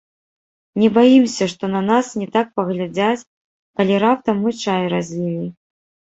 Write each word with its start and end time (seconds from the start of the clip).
Не 0.83 0.87
баімся, 0.93 1.43
што 1.53 1.63
на 1.73 1.81
нас 1.89 2.05
не 2.21 2.27
так 2.37 2.47
паглядзяць, 2.59 3.27
калі, 3.81 3.99
раптам, 4.05 4.35
мы 4.47 4.55
чай 4.63 4.81
разлілі. 4.95 5.45